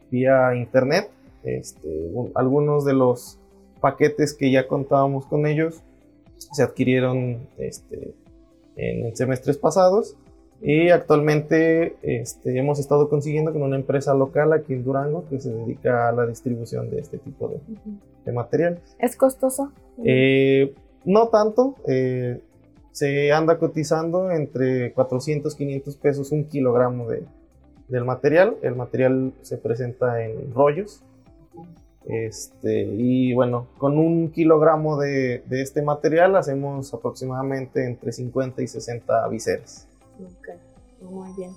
vía 0.10 0.56
internet 0.56 1.10
este, 1.44 2.14
algunos 2.34 2.86
de 2.86 2.94
los 2.94 3.40
paquetes 3.82 4.34
que 4.34 4.52
ya 4.52 4.68
contábamos 4.68 5.26
con 5.26 5.46
ellos 5.48 5.84
se 6.52 6.64
adquirieron 6.64 7.48
este, 7.58 8.14
en 8.76 9.16
semestres 9.16 9.58
pasados 9.58 10.18
y 10.62 10.90
actualmente 10.90 11.96
este, 12.04 12.58
hemos 12.58 12.80
estado 12.80 13.10
consiguiendo 13.10 13.52
con 13.52 13.64
una 13.64 13.76
empresa 13.76 14.14
local 14.14 14.54
aquí 14.54 14.74
en 14.74 14.84
Durango 14.84 15.26
que 15.28 15.40
se 15.40 15.52
dedica 15.52 16.08
a 16.08 16.12
la 16.12 16.28
distribución 16.28 16.90
de 16.92 17.00
este 17.00 17.18
tipo 17.18 17.48
de, 17.48 17.60
de 18.26 18.32
materiales. 18.32 18.80
¿Es 19.00 19.16
costoso? 19.16 19.72
Eh, 20.04 20.74
no 21.04 21.30
tanto. 21.30 21.76
Eh, 21.88 22.42
se 22.92 23.32
anda 23.32 23.58
cotizando 23.58 24.32
entre 24.32 24.94
400 24.94 25.56
500 25.56 25.96
pesos 25.96 26.32
un 26.32 26.44
kilogramo 26.44 27.08
de, 27.08 27.24
del 27.88 28.06
material. 28.06 28.58
El 28.62 28.76
material 28.76 29.34
se 29.42 29.58
presenta 29.58 30.24
en 30.24 30.54
rollos 30.54 31.04
este, 32.06 32.84
y 32.84 33.34
bueno, 33.34 33.68
con 33.78 33.98
un 33.98 34.32
kilogramo 34.32 34.98
de, 34.98 35.44
este 35.50 35.82
material 35.82 36.36
hacemos 36.36 36.94
aproximadamente 36.94 37.86
entre 37.86 38.12
50 38.12 38.62
y 38.62 38.68
60 38.68 39.28
viseras. 39.28 39.88
Ok, 40.20 40.50
muy 41.10 41.32
bien. 41.34 41.52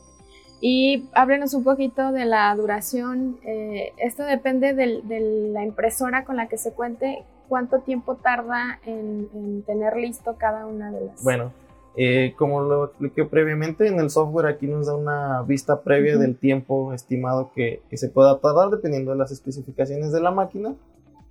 Y 0.60 1.08
háblenos 1.14 1.52
un 1.54 1.64
poquito 1.64 2.12
de 2.12 2.24
la 2.24 2.54
duración. 2.54 3.38
Eh, 3.44 3.92
esto 3.98 4.22
depende 4.24 4.72
de 4.74 5.50
la 5.52 5.62
impresora 5.62 6.24
con 6.24 6.36
la 6.36 6.48
que 6.48 6.56
se 6.56 6.72
cuente. 6.72 7.24
¿Cuánto 7.48 7.80
tiempo 7.80 8.16
tarda 8.16 8.80
en, 8.86 9.28
en 9.34 9.62
tener 9.62 9.96
listo 9.96 10.36
cada 10.38 10.66
una 10.66 10.90
de 10.90 11.06
las? 11.06 11.22
Bueno, 11.22 11.52
eh, 11.96 12.34
como 12.36 12.60
lo 12.60 12.86
expliqué 12.86 13.24
previamente, 13.24 13.86
en 13.86 14.00
el 14.00 14.10
software 14.10 14.46
aquí 14.46 14.66
nos 14.66 14.86
da 14.86 14.96
una 14.96 15.42
vista 15.42 15.82
previa 15.82 16.18
del 16.18 16.36
tiempo 16.36 16.92
estimado 16.92 17.52
que, 17.54 17.82
se 17.92 18.08
pueda 18.08 18.38
tardar 18.40 18.70
dependiendo 18.70 19.12
de 19.12 19.18
las 19.18 19.30
especificaciones 19.30 20.10
de 20.10 20.20
la 20.20 20.32
máquina. 20.32 20.74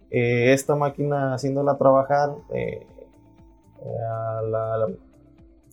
Eh, 0.09 0.53
esta 0.53 0.75
máquina 0.75 1.33
haciéndola 1.33 1.77
trabajar 1.77 2.35
eh, 2.53 2.85
a 4.09 4.41
la, 4.43 4.87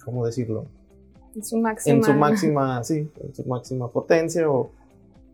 ¿cómo 0.04 0.26
decirlo? 0.26 0.64
En 1.37 1.44
su 1.44 1.59
máxima. 1.59 1.97
En 1.97 2.02
su 2.02 2.12
máxima, 2.14 2.82
sí, 2.82 3.09
en 3.23 3.35
su 3.35 3.44
máxima 3.44 3.88
potencia 3.88 4.50
o 4.50 4.73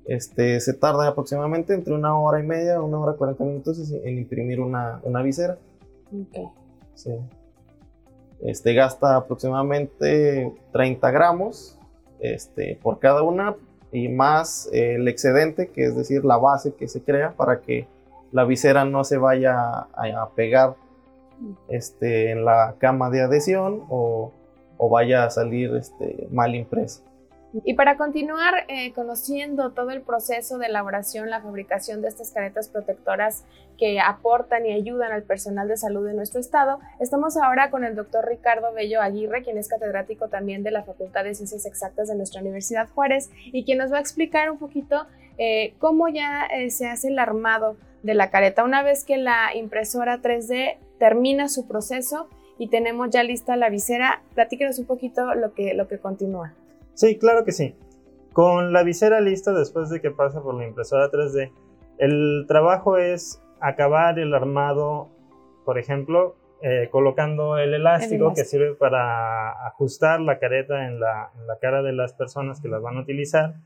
este, 0.04 0.60
se 0.60 0.74
tarda 0.74 1.08
aproximadamente 1.08 1.72
entre 1.72 1.94
una 1.94 2.18
hora 2.18 2.40
y 2.40 2.46
media, 2.46 2.82
una 2.82 2.98
hora 2.98 3.14
y 3.14 3.16
cuarenta 3.16 3.42
minutos 3.42 3.90
en 3.90 4.18
imprimir 4.18 4.60
una, 4.60 5.00
una 5.02 5.22
visera. 5.22 5.56
Ok. 6.12 6.52
Sí. 6.94 7.10
Este, 8.42 8.74
gasta 8.74 9.16
aproximadamente 9.16 10.52
30 10.72 11.10
gramos 11.10 11.78
este, 12.20 12.78
por 12.82 12.98
cada 12.98 13.22
una 13.22 13.56
y 13.92 14.08
más 14.08 14.68
el 14.72 15.08
excedente, 15.08 15.68
que 15.68 15.84
es 15.84 15.96
decir, 15.96 16.24
la 16.24 16.36
base 16.36 16.74
que 16.74 16.88
se 16.88 17.02
crea 17.02 17.32
para 17.32 17.60
que 17.60 17.86
la 18.32 18.44
visera 18.44 18.84
no 18.84 19.04
se 19.04 19.16
vaya 19.16 19.56
a, 19.58 20.30
pegar 20.34 20.74
este, 21.68 22.30
en 22.32 22.44
la 22.44 22.74
cama 22.78 23.10
de 23.10 23.22
adhesión 23.22 23.84
o, 23.88 24.32
o 24.76 24.88
vaya 24.88 25.24
a 25.24 25.30
salir 25.30 25.74
este, 25.76 26.28
mal 26.30 26.54
impresa. 26.54 27.02
Y 27.64 27.74
para 27.74 27.96
continuar 27.96 28.64
eh, 28.68 28.92
conociendo 28.92 29.72
todo 29.72 29.90
el 29.90 30.02
proceso 30.02 30.58
de 30.58 30.66
elaboración, 30.66 31.30
la 31.30 31.40
fabricación 31.40 32.02
de 32.02 32.08
estas 32.08 32.30
caretas 32.30 32.68
protectoras 32.68 33.44
que 33.78 34.00
aportan 34.00 34.66
y 34.66 34.72
ayudan 34.72 35.12
al 35.12 35.22
personal 35.22 35.68
de 35.68 35.76
salud 35.76 36.06
de 36.06 36.14
nuestro 36.14 36.40
estado, 36.40 36.80
estamos 37.00 37.36
ahora 37.36 37.70
con 37.70 37.84
el 37.84 37.94
doctor 37.94 38.26
Ricardo 38.26 38.72
Bello 38.72 39.00
Aguirre, 39.00 39.42
quien 39.42 39.58
es 39.58 39.68
catedrático 39.68 40.28
también 40.28 40.62
de 40.62 40.70
la 40.70 40.82
Facultad 40.82 41.24
de 41.24 41.34
Ciencias 41.34 41.66
Exactas 41.66 42.08
de 42.08 42.16
nuestra 42.16 42.40
Universidad 42.40 42.88
Juárez 42.88 43.30
y 43.44 43.64
quien 43.64 43.78
nos 43.78 43.92
va 43.92 43.98
a 43.98 44.00
explicar 44.00 44.50
un 44.50 44.58
poquito 44.58 45.06
eh, 45.38 45.74
cómo 45.78 46.08
ya 46.08 46.46
eh, 46.46 46.70
se 46.70 46.88
hace 46.88 47.08
el 47.08 47.18
armado 47.18 47.76
de 48.02 48.14
la 48.14 48.30
careta. 48.30 48.64
Una 48.64 48.82
vez 48.82 49.04
que 49.04 49.16
la 49.16 49.54
impresora 49.54 50.20
3D 50.20 50.78
termina 50.98 51.48
su 51.48 51.66
proceso 51.66 52.28
y 52.58 52.68
tenemos 52.68 53.10
ya 53.10 53.22
lista 53.22 53.56
la 53.56 53.68
visera, 53.68 54.22
platíquenos 54.34 54.78
un 54.78 54.86
poquito 54.86 55.34
lo 55.34 55.52
que, 55.54 55.74
lo 55.74 55.88
que 55.88 55.98
continúa. 55.98 56.54
Sí, 56.96 57.18
claro 57.18 57.44
que 57.44 57.52
sí. 57.52 57.76
Con 58.32 58.72
la 58.72 58.82
visera 58.82 59.20
lista 59.20 59.52
después 59.52 59.90
de 59.90 60.00
que 60.00 60.10
pasa 60.10 60.42
por 60.42 60.54
la 60.54 60.66
impresora 60.66 61.10
3D, 61.10 61.52
el 61.98 62.46
trabajo 62.48 62.96
es 62.96 63.40
acabar 63.60 64.18
el 64.18 64.34
armado, 64.34 65.08
por 65.64 65.78
ejemplo, 65.78 66.36
eh, 66.62 66.88
colocando 66.90 67.58
el 67.58 67.74
elástico, 67.74 68.32
que 68.34 68.44
sirve 68.44 68.74
para 68.74 69.66
ajustar 69.66 70.20
la 70.20 70.38
careta 70.38 70.86
en 70.86 70.98
la, 70.98 71.30
cara 71.60 71.82
de 71.82 71.92
las 71.92 72.14
personas 72.14 72.62
que 72.62 72.68
las 72.68 72.80
van 72.80 72.96
a 72.96 73.02
utilizar 73.02 73.56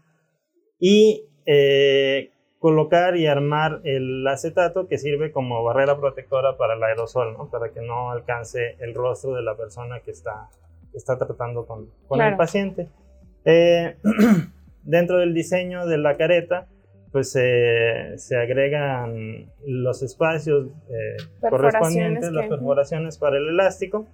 y 0.80 1.24
eh, 1.46 2.32
colocar 2.58 3.16
y 3.16 3.28
armar 3.28 3.80
el 3.84 4.26
acetato 4.26 4.88
que 4.88 4.98
sirve 4.98 5.30
como 5.30 5.62
barrera 5.62 5.96
protectora 5.98 6.56
para 6.56 6.74
el 6.74 6.82
aerosol, 6.82 7.36
para 7.48 7.72
que 7.72 7.80
no 7.80 8.10
alcance 8.10 8.76
el 8.80 8.92
rostro 8.92 9.34
de 9.34 9.42
la 9.42 9.56
persona 9.56 10.00
que 10.00 10.10
está, 10.10 10.48
está 10.92 11.16
tratando 11.16 11.66
con, 11.66 12.20
el 12.20 12.36
paciente. 12.36 12.88
Eh, 13.44 13.96
dentro 14.82 15.18
del 15.18 15.34
diseño 15.34 15.86
de 15.86 15.98
la 15.98 16.16
careta, 16.16 16.66
pues 17.12 17.32
se 17.32 18.36
agregan 18.36 19.50
los 19.66 20.02
espacios 20.02 20.68
eh, 20.88 21.16
correspondientes, 21.40 22.30
las 22.32 22.48
perforaciones 22.48 23.18
para 23.18 23.38
el 23.38 23.48
elástico. 23.48 24.06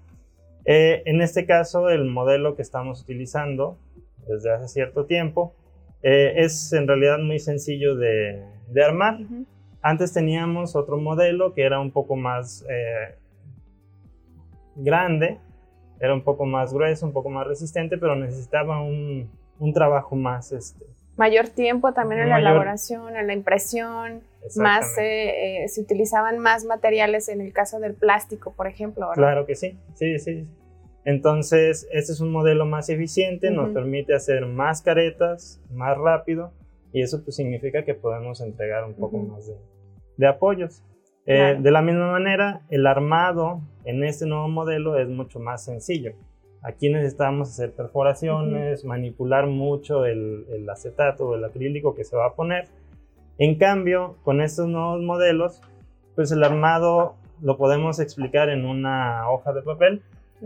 Eh, 0.64 1.02
en 1.04 1.21
este 1.21 1.45
caso, 1.45 1.90
el 1.90 2.06
modelo 2.06 2.56
que 2.56 2.62
estamos 2.62 3.02
utilizando 3.02 3.78
desde 4.26 4.50
hace 4.52 4.68
cierto 4.68 5.04
tiempo 5.04 5.54
es 6.02 6.73
en 6.73 6.87
realidad 6.87 7.18
muy 7.18 7.40
sencillo 7.40 7.97
de, 7.97 8.42
armar. 8.85 9.18
Antes 9.83 10.12
teníamos 10.12 10.76
otro 10.76 10.99
modelo 10.99 11.52
que 11.52 11.62
era 11.62 11.80
un 11.80 11.90
poco 11.90 12.14
más 12.14 12.64
grande, 14.76 15.38
era 16.00 16.15
un 16.15 16.23
poco 16.23 16.45
más 16.47 16.73
grueso, 16.73 17.07
un 17.07 17.12
poco 17.12 17.31
más 17.31 17.47
resistente, 17.47 17.99
pero 17.99 18.17
necesitaba 18.17 18.83
un, 18.83 19.31
un 19.59 19.73
trabajo 19.73 20.17
más... 20.17 20.53
Este, 20.53 20.85
mayor 21.17 21.49
tiempo 21.49 21.93
también 21.93 22.23
en 22.23 22.29
la 22.29 22.38
elaboración, 22.38 23.17
en 23.17 23.26
la 23.26 23.33
impresión, 23.33 24.21
más 24.57 24.97
eh, 24.99 25.65
eh, 25.65 25.69
se 25.69 25.81
utilizaban 25.81 26.38
más 26.38 26.65
materiales 26.65 27.29
en 27.29 27.41
el 27.41 27.53
caso 27.53 27.81
del 27.81 27.95
plástico, 27.95 28.53
por 28.53 28.67
ejemplo. 28.67 29.09
Claro 29.15 29.47
que 29.47 29.55
sí, 29.55 29.76
sí, 29.95 30.19
sí. 30.19 30.47
Entonces, 31.05 31.88
este 31.93 32.12
es 32.12 32.21
un 32.21 32.33
modelo 32.33 32.67
más 32.67 32.88
eficiente, 32.88 33.50
nos 33.50 33.71
permite 33.71 34.15
hacer 34.15 34.45
más 34.45 34.83
caretas, 34.83 35.61
más 35.71 35.97
rápido, 35.97 36.53
y 36.93 37.03
eso 37.03 37.23
pues 37.23 37.37
significa 37.37 37.85
que 37.85 37.95
podemos 37.95 38.41
entregar 38.41 38.85
un 38.85 38.95
poco 38.95 39.19
más 39.19 39.50
de, 40.17 40.26
apoyos. 40.26 40.83
Eh, 41.26 41.56
de 41.59 41.71
la 41.73 41.83
misma 41.83 42.12
manera, 42.12 42.62
el 42.71 42.87
armado 42.87 43.61
en 43.85 44.04
este 44.04 44.26
nuevo 44.26 44.49
modelo 44.49 44.97
es 44.97 45.09
mucho 45.09 45.40
más 45.40 45.64
sencillo. 45.64 46.12
Aquí 46.62 46.88
necesitamos 46.88 47.50
hacer 47.50 47.73
perforaciones, 47.73 48.85
manipular 48.85 49.47
mucho 49.47 50.04
el, 50.04 50.66
acetato 50.71 51.28
o 51.28 51.35
el 51.35 51.45
acrílico 51.45 51.95
que 51.95 52.04
se 52.04 52.16
va 52.16 52.26
a 52.26 52.35
poner. 52.35 52.68
En 53.38 53.56
cambio, 53.56 54.16
con 54.23 54.40
estos 54.40 54.68
nuevos 54.68 55.02
modelos, 55.02 55.61
pues 56.14 56.30
el 56.33 56.42
armado 56.42 57.16
lo 57.42 57.56
podemos 57.56 57.99
explicar 58.00 58.49
en 58.49 58.64
una 58.64 59.28
hoja 59.28 59.52
de 59.52 59.62
papel 59.62 60.02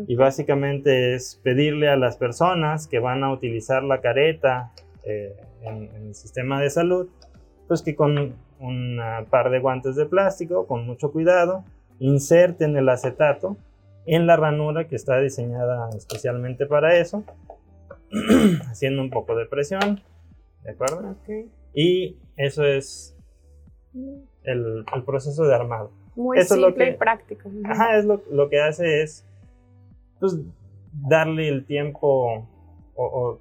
y 0.06 0.14
básicamente 0.14 1.14
es 1.14 1.40
pedirle 1.42 1.88
a 1.88 1.96
las 1.96 2.16
personas 2.16 2.86
que 2.86 2.98
van 2.98 3.22
a 3.22 3.32
utilizar 3.32 3.82
la 3.82 4.00
careta 4.00 4.72
eh, 5.04 5.36
en, 5.62 5.84
en, 5.94 6.06
el 6.08 6.14
sistema 6.14 6.60
de 6.60 6.70
salud, 6.70 7.08
pues 7.68 7.82
que 7.82 7.94
con 7.94 8.34
un 8.60 9.00
par 9.30 9.50
de 9.50 9.58
guantes 9.58 9.96
de 9.96 10.06
plástico, 10.06 10.66
con 10.66 10.86
mucho 10.86 11.10
cuidado, 11.12 11.64
inserten 11.98 12.76
el 12.76 12.88
acetato 12.88 13.56
en 14.06 14.26
la 14.26 14.36
ranura 14.36 14.86
que 14.86 14.96
está 14.96 15.18
diseñada 15.20 15.88
especialmente 15.96 16.66
para 16.66 16.96
eso, 16.96 17.24
haciendo 18.70 19.02
un 19.02 19.10
poco 19.10 19.34
de 19.36 19.46
presión 19.46 20.00
¿De 20.62 20.72
acuerdo? 20.72 21.16
Y 21.72 22.16
eso 22.36 22.64
es 22.66 23.16
el, 24.44 24.84
el 24.94 25.02
proceso 25.04 25.44
de 25.44 25.54
armado. 25.54 25.90
Muy 26.16 26.38
Eso 26.38 26.54
es 26.54 26.60
lo 26.60 26.66
simple 26.68 26.84
que- 26.86 26.90
y 26.90 26.96
práctico. 26.96 27.50
Ajá, 27.64 27.96
es 27.96 28.04
lo, 28.04 28.22
lo 28.30 28.50
que 28.50 28.60
hace 28.60 29.02
es 29.02 29.24
pues, 30.18 30.38
darle 30.92 31.48
el 31.48 31.64
tiempo 31.64 32.44
o, 32.94 33.04
o, 33.04 33.38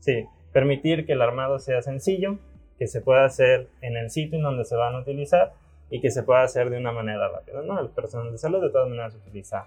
sí, 0.00 0.26
permitir 0.52 1.06
que 1.06 1.12
el 1.14 1.22
armado 1.22 1.58
sea 1.58 1.80
sencillo, 1.80 2.38
que 2.82 2.88
se 2.88 3.00
pueda 3.00 3.24
hacer 3.24 3.68
en 3.80 3.96
el 3.96 4.10
sitio 4.10 4.38
en 4.38 4.42
donde 4.42 4.64
se 4.64 4.74
van 4.74 4.96
a 4.96 4.98
utilizar 4.98 5.52
y 5.88 6.00
que 6.00 6.10
se 6.10 6.24
pueda 6.24 6.42
hacer 6.42 6.68
de 6.68 6.78
una 6.78 6.90
manera 6.90 7.28
rápida. 7.28 7.62
¿no? 7.62 7.78
El 7.78 7.90
personal 7.90 8.32
de 8.32 8.38
salud 8.38 8.60
de 8.60 8.70
todas 8.70 8.88
maneras 8.88 9.14
utiliza 9.14 9.66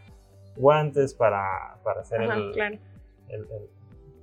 guantes 0.57 1.13
para, 1.13 1.77
para 1.81 2.01
hacer 2.01 2.23
Ajá, 2.23 2.33
el, 2.35 2.51
claro. 2.51 2.75
el, 3.29 3.39
el- 3.41 3.69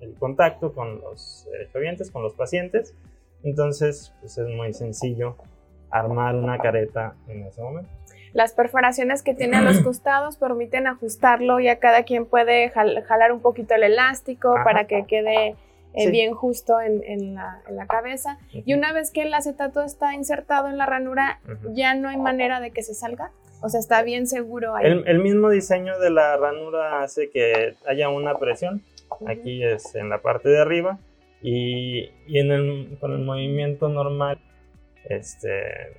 el 0.03 0.15
contacto 0.19 0.75
con 0.75 1.01
los 1.01 1.49
derechohabientes, 1.53 2.11
con 2.11 2.23
los 2.23 2.35
pacientes. 2.35 2.95
Entonces, 3.45 4.13
pues 4.21 4.37
es 4.37 4.47
muy 4.49 4.75
sencillo 4.75 5.37
armar 5.91 6.35
una 6.35 6.59
careta 6.59 7.15
en 7.29 7.45
ese 7.47 7.63
momento. 7.63 7.89
Las 8.35 8.53
perforaciones 8.53 9.23
que 9.23 9.33
tiene 9.33 9.57
a 9.57 9.63
los 9.63 9.79
costados 9.85 10.37
permiten 10.37 10.87
ajustarlo, 10.87 11.61
ya 11.61 11.79
cada 11.79 12.03
quien 12.03 12.27
puede 12.27 12.69
jal- 12.71 13.03
jalar 13.05 13.33
un 13.33 13.41
poquito 13.41 13.75
el 13.75 13.85
elástico 13.85 14.55
Ajá. 14.57 14.65
para 14.65 14.87
que 14.87 15.05
quede 15.07 15.55
eh, 15.95 16.05
Sí. 16.07 16.11
bien 16.11 16.33
justo 16.35 16.81
en, 16.81 17.03
en 17.05 17.35
la, 17.35 17.63
en 17.69 17.77
la 17.77 17.87
cabeza. 17.87 18.39
Y 18.53 18.75
una 18.75 18.93
vez 18.93 19.11
que 19.11 19.23
el 19.23 19.35
acetato 19.35 19.83
está 19.83 20.15
insertado 20.15 20.69
en 20.69 20.79
la 20.79 20.87
ranura, 20.87 21.41
Ujú. 21.45 21.75
ya 21.75 21.95
no 21.95 22.09
hay 22.09 22.17
manera 22.17 22.61
de 22.61 22.71
que 22.71 22.83
se 22.83 22.95
salga. 22.95 23.31
O 23.61 23.69
sea, 23.69 23.79
está 23.79 24.03
bien 24.03 24.27
seguro 24.27 24.75
ahí. 24.75 24.87
El, 24.87 25.07
el 25.07 25.19
mismo 25.21 25.49
diseño 25.51 25.99
de 25.99 26.11
la 26.11 26.37
ranura 26.37 27.03
hace 27.03 27.31
que 27.31 27.77
haya 27.87 28.09
una 28.09 28.39
presión. 28.39 28.83
Ujú. 29.11 29.29
Aquí 29.31 29.63
es 29.65 29.95
en 29.95 30.09
la 30.09 30.21
parte 30.23 30.49
de 30.49 30.61
arriba. 30.61 30.99
Y, 31.43 32.11
y 32.27 32.39
en 32.39 32.51
el, 32.53 32.97
con 33.01 33.13
el 33.13 33.19
movimiento 33.19 33.89
normal 33.89 34.39
este, 35.05 35.49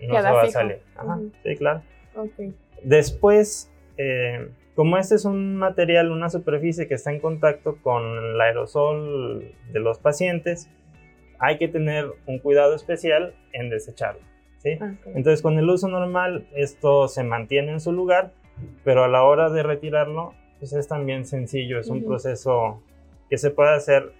no 0.01 0.15
Queda 0.15 0.21
se 0.27 0.31
va 0.33 0.39
a 0.41 0.45
fijo. 0.45 0.53
salir. 0.53 0.79
Ajá, 0.95 1.19
sí, 1.43 1.55
claro. 1.57 1.81
Ok. 2.15 2.53
Después, 2.83 3.69
eh, 3.97 4.50
como 4.75 4.98
este 4.98 5.15
es 5.15 5.25
un 5.25 5.56
material, 5.56 6.12
una 6.12 6.30
superficie 6.30 6.88
que 6.88 6.96
está 6.96 7.12
en 7.12 7.20
contacto 7.20 7.77
con 7.82 8.03
el 8.03 8.42
aerosol 8.42 9.51
de 9.72 9.80
los 9.80 10.00
pacientes, 10.00 10.70
hay 11.39 11.58
que 11.58 11.68
tener 11.68 12.06
un 12.25 12.39
cuidado 12.39 12.75
especial 12.75 13.36
en 13.51 13.70
desecharlo. 13.70 14.22
¿sí? 14.58 14.74
ok. 14.75 15.08
Entonces, 15.15 15.42
con 15.42 15.58
el 15.60 15.70
uso 15.70 15.88
normal, 15.88 16.48
esto 16.56 17.08
se 17.08 17.24
mantiene 17.24 17.72
en 17.72 17.80
su 17.80 17.92
lugar, 17.92 18.32
pero 18.84 19.03
a 19.03 19.08
la 19.08 19.24
hora 19.24 19.50
de 19.50 19.62
retirarlo, 19.62 20.34
pues 20.60 20.74
es 20.74 20.88
también 20.88 21.25
sencillo, 21.25 21.80
es 21.80 21.89
un 21.89 22.03
proceso 22.06 22.82
que 23.30 23.38
se 23.38 23.51
puede 23.51 23.75
hacer 23.75 24.12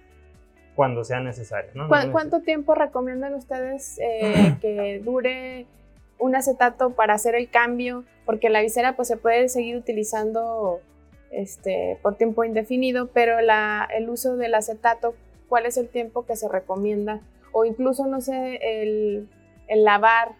cuando 0.74 1.04
sea 1.04 1.20
necesario. 1.20 1.70
¿no? 1.74 1.88
¿Cuán- 1.88 2.08
No 2.08 2.12
¿Cuánto 2.12 2.40
tiempo 2.42 2.74
recomiendan 2.74 3.34
ustedes 3.34 3.98
eh, 4.00 4.56
que 4.60 5.00
dure 5.02 5.66
un 6.18 6.34
acetato 6.36 6.90
para 6.90 7.14
hacer 7.14 7.34
el 7.34 7.48
cambio? 7.50 8.04
Porque 8.26 8.48
la 8.50 8.60
visera 8.62 8.96
pues 8.96 9.08
se 9.08 9.16
puede 9.16 9.48
seguir 9.48 9.76
utilizando 9.76 10.80
este, 11.30 11.98
por 12.02 12.16
tiempo 12.16 12.44
indefinido, 12.44 13.08
pero 13.12 13.40
la, 13.40 13.88
el 13.96 14.08
uso 14.08 14.36
del 14.36 14.54
acetato, 14.54 15.14
¿cuál 15.48 15.66
es 15.66 15.76
el 15.76 15.88
tiempo 15.88 16.24
que 16.26 16.36
se 16.36 16.48
recomienda? 16.48 17.20
O 17.52 17.64
incluso, 17.64 18.06
no 18.06 18.20
sé, 18.20 18.58
el, 18.62 19.28
el 19.68 19.84
lavar 19.84 20.32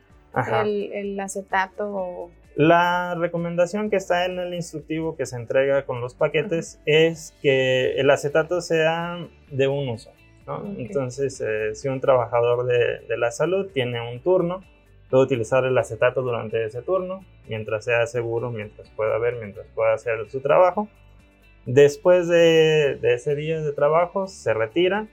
el, 0.64 0.92
el 0.92 1.20
acetato. 1.20 1.88
o- 1.94 2.30
La 2.56 3.14
recomendación 3.16 3.90
que 3.90 3.96
está 3.96 4.24
en 4.26 4.38
el 4.38 4.54
instructivo 4.54 5.16
que 5.16 5.26
se 5.26 5.36
entrega 5.36 5.84
con 5.86 6.00
los 6.00 6.14
paquetes 6.14 6.80
es 6.86 7.34
que 7.42 7.94
el 8.00 8.10
acetato 8.10 8.60
sea 8.60 9.28
de 9.50 9.68
un 9.68 9.88
uso. 9.88 10.10
¿no? 10.46 10.62
Entonces, 10.78 11.40
eh, 11.40 11.74
si 11.74 11.88
un 11.88 12.00
trabajador 12.00 12.66
de, 12.66 13.00
de 13.08 13.16
la 13.16 13.30
salud 13.30 13.70
tiene 13.72 14.00
un 14.12 14.20
turno, 14.20 14.62
puede 15.10 15.24
utilizar 15.24 15.64
el 15.64 15.76
acetato 15.78 16.22
durante 16.22 16.64
ese 16.64 16.82
turno, 16.82 17.24
mientras 17.48 17.84
sea 17.84 18.06
seguro, 18.06 18.50
mientras 18.50 18.88
pueda 18.90 19.18
ver, 19.18 19.36
mientras 19.36 19.66
pueda 19.74 19.94
hacer 19.94 20.28
su 20.30 20.40
trabajo. 20.40 20.88
Después 21.66 22.28
de, 22.28 22.98
de 23.00 23.14
ese 23.14 23.34
día 23.34 23.60
de 23.60 23.72
trabajo, 23.72 24.26
se 24.26 24.52
retira, 24.52 25.06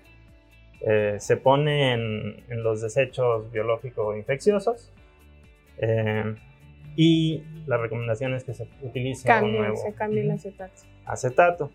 eh, 0.82 1.16
se 1.20 1.38
pone 1.38 1.94
en, 1.94 2.44
en 2.50 2.64
los 2.64 2.82
desechos 2.82 3.52
biológicos 3.52 4.18
infecciosos. 4.18 4.92
eh, 5.78 6.36
y 6.96 7.44
la 7.68 7.78
recomendación 7.78 8.34
es 8.34 8.44
que 8.44 8.54
se 8.54 8.68
utilice 8.82 9.32
un 9.42 9.56
nuevo 9.56 9.78
se 9.78 9.94
cambie 9.94 10.24
el 10.24 10.32
acetato. 10.32 10.74
acetato. 11.06 11.72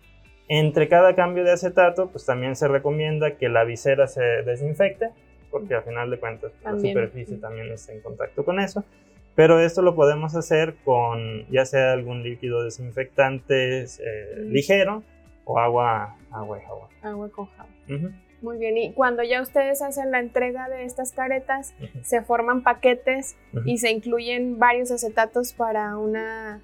Entre 0.47 0.87
cada 0.87 1.15
cambio 1.15 1.43
de 1.43 1.51
acetato, 1.51 2.11
pues 2.11 2.23
también 2.25 2.55
se 2.55 2.67
recomienda 2.67 3.35
que 3.35 3.49
la 3.49 3.63
visera 3.63 4.07
se 4.07 4.21
desinfecte, 4.21 5.09
porque 5.51 5.75
al 5.75 5.83
final 5.83 6.09
de 6.09 6.19
cuentas 6.19 6.51
pues, 6.51 6.63
También. 6.63 6.95
la 6.95 7.01
superficie 7.07 7.37
también 7.37 7.71
está 7.71 7.93
en 7.93 8.01
contacto 8.01 8.43
con 8.45 8.59
eso. 8.59 8.83
Pero 9.35 9.59
esto 9.59 9.81
lo 9.83 9.93
podemos 9.95 10.35
hacer 10.35 10.75
con 10.83 11.47
ya 11.49 11.65
sea 11.65 11.93
algún 11.93 12.23
líquido 12.23 12.63
desinfectante 12.63 13.83
eh, 13.83 13.87
Mm. 14.39 14.51
ligero 14.51 15.03
o 15.45 15.59
agua, 15.59 16.15
agua 16.31 16.57
y 16.59 16.65
jabón. 16.65 16.87
Agua 17.01 17.29
con 17.29 17.45
jabón. 17.47 18.15
Muy 18.41 18.57
bien, 18.59 18.77
y 18.77 18.93
cuando 18.93 19.23
ya 19.23 19.41
ustedes 19.41 19.81
hacen 19.81 20.11
la 20.11 20.19
entrega 20.19 20.69
de 20.69 20.83
estas 20.85 21.11
caretas, 21.11 21.73
se 22.03 22.21
forman 22.21 22.61
paquetes 22.61 23.35
y 23.65 23.77
se 23.79 23.89
incluyen 23.91 24.59
varios 24.59 24.91
acetatos 24.91 25.53
para 25.53 25.97
una 25.97 26.61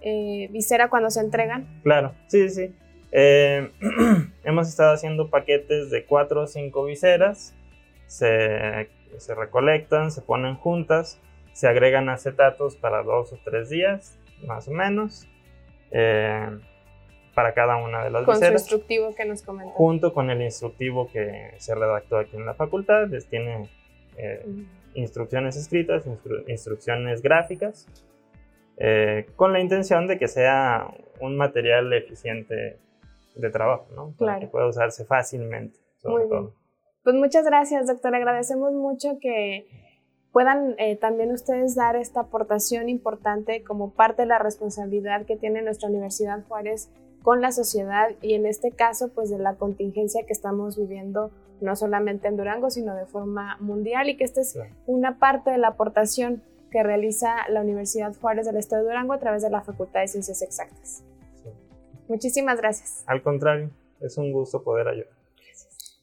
eh, 0.00 0.48
visera 0.50 0.88
cuando 0.88 1.10
se 1.10 1.20
entregan. 1.20 1.66
Claro, 1.82 2.14
sí, 2.26 2.48
sí. 2.48 2.66
sí. 2.68 2.74
Eh, 3.12 3.70
hemos 4.44 4.68
estado 4.68 4.92
haciendo 4.92 5.30
paquetes 5.30 5.90
de 5.90 6.04
4 6.04 6.42
o 6.42 6.46
5 6.48 6.84
viseras, 6.84 7.54
se, 8.06 8.88
se 9.18 9.34
recolectan, 9.34 10.10
se 10.10 10.22
ponen 10.22 10.56
juntas, 10.56 11.20
se 11.52 11.68
agregan 11.68 12.08
acetatos 12.08 12.76
para 12.76 13.02
2 13.02 13.32
o 13.32 13.38
3 13.44 13.68
días, 13.70 14.18
más 14.46 14.68
o 14.68 14.72
menos, 14.72 15.28
eh, 15.90 16.48
para 17.34 17.52
cada 17.54 17.76
una 17.76 18.04
de 18.04 18.10
las 18.10 18.24
Con 18.24 18.34
su 18.36 18.40
viseras, 18.40 18.62
instructivo 18.62 19.14
que 19.14 19.24
nos 19.24 19.42
comentan. 19.42 19.74
junto 19.74 20.12
con 20.12 20.30
el 20.30 20.40
instructivo 20.42 21.08
que 21.12 21.52
se 21.58 21.74
redactó 21.74 22.18
aquí 22.18 22.36
en 22.36 22.46
la 22.46 22.54
facultad, 22.54 23.08
les 23.08 23.26
tiene 23.28 23.68
eh, 24.16 24.44
instrucciones 24.94 25.56
escritas, 25.56 26.06
instru- 26.06 26.44
instrucciones 26.48 27.22
gráficas, 27.22 27.88
eh, 28.76 29.26
con 29.36 29.52
la 29.52 29.60
intención 29.60 30.06
de 30.06 30.18
que 30.18 30.28
sea 30.28 30.88
un 31.20 31.36
material 31.36 31.92
eficiente 31.92 32.78
de 33.34 33.50
trabajo, 33.50 33.86
¿no? 33.94 34.12
Para 34.16 34.32
Claro. 34.34 34.40
que 34.40 34.46
pueda 34.46 34.66
usarse 34.68 35.04
fácilmente, 35.04 35.78
sobre 35.98 36.26
Muy 36.26 36.30
bien. 36.30 36.50
Pues 37.04 37.14
muchas 37.14 37.44
gracias, 37.44 37.86
doctor. 37.86 38.14
Agradecemos 38.14 38.72
mucho 38.72 39.18
que 39.20 39.66
puedan 40.32 40.74
eh, 40.78 40.96
también 40.96 41.30
ustedes 41.30 41.74
dar 41.76 41.96
esta 41.96 42.20
aportación 42.20 42.88
importante 42.88 43.62
como 43.62 43.90
parte 43.92 44.22
de 44.22 44.28
la 44.28 44.38
responsabilidad 44.38 45.26
que 45.26 45.36
tiene 45.36 45.62
nuestra 45.62 45.88
Universidad 45.88 46.42
Juárez 46.48 46.90
con 47.22 47.40
la 47.40 47.52
sociedad 47.52 48.08
y 48.20 48.34
en 48.34 48.46
este 48.46 48.72
caso 48.72 49.10
pues 49.14 49.30
de 49.30 49.38
la 49.38 49.54
contingencia 49.54 50.26
que 50.26 50.32
estamos 50.32 50.76
viviendo 50.76 51.30
no 51.60 51.76
solamente 51.76 52.26
en 52.26 52.36
Durango 52.36 52.68
sino 52.70 52.96
de 52.96 53.06
forma 53.06 53.56
mundial 53.60 54.08
y 54.08 54.16
que 54.16 54.24
esta 54.24 54.40
es 54.40 54.54
Claro. 54.54 54.74
una 54.86 55.18
parte 55.18 55.50
de 55.52 55.58
la 55.58 55.68
aportación 55.68 56.42
que 56.70 56.82
realiza 56.82 57.48
la 57.48 57.60
Universidad 57.60 58.12
Juárez 58.20 58.44
del 58.46 58.56
Estado 58.56 58.82
de 58.82 58.88
Durango 58.88 59.12
a 59.12 59.18
través 59.20 59.42
de 59.42 59.50
la 59.50 59.62
Facultad 59.62 60.00
de 60.00 60.08
Ciencias 60.08 60.42
Exactas. 60.42 61.04
Sí. 61.42 61.48
Muchísimas 62.08 62.58
gracias. 62.58 63.04
Al 63.06 63.22
contrario, 63.22 63.70
es 64.00 64.18
un 64.18 64.32
gusto 64.32 64.62
poder 64.64 64.88
ayudar. 64.88 65.13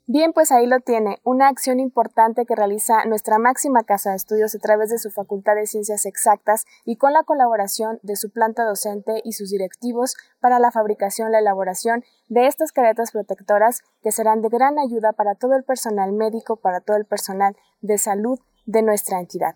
Bien, 0.07 0.33
pues 0.33 0.51
ahí 0.51 0.65
lo 0.65 0.79
tiene, 0.79 1.19
una 1.23 1.47
acción 1.47 1.79
importante 1.79 2.45
que 2.45 2.55
realiza 2.55 3.05
nuestra 3.05 3.37
máxima 3.37 3.83
casa 3.83 4.09
de 4.09 4.15
estudios 4.15 4.55
a 4.55 4.59
través 4.59 4.89
de 4.89 4.97
su 4.97 5.11
Facultad 5.11 5.55
de 5.55 5.67
Ciencias 5.67 6.07
Exactas 6.07 6.65
y 6.85 6.97
con 6.97 7.13
la 7.13 7.23
colaboración 7.23 7.99
de 8.01 8.15
su 8.15 8.31
planta 8.31 8.65
docente 8.65 9.21
y 9.23 9.33
sus 9.33 9.51
directivos 9.51 10.15
para 10.39 10.59
la 10.59 10.71
fabricación, 10.71 11.31
la 11.31 11.39
elaboración 11.39 12.03
de 12.29 12.47
estas 12.47 12.71
caretas 12.71 13.11
protectoras 13.11 13.83
que 14.01 14.11
serán 14.11 14.41
de 14.41 14.49
gran 14.49 14.79
ayuda 14.79 15.13
para 15.13 15.35
todo 15.35 15.55
el 15.55 15.63
personal 15.63 16.11
médico, 16.13 16.55
para 16.55 16.81
todo 16.81 16.97
el 16.97 17.05
personal 17.05 17.55
de 17.81 17.99
salud 17.99 18.39
de 18.65 18.81
nuestra 18.81 19.19
entidad. 19.19 19.55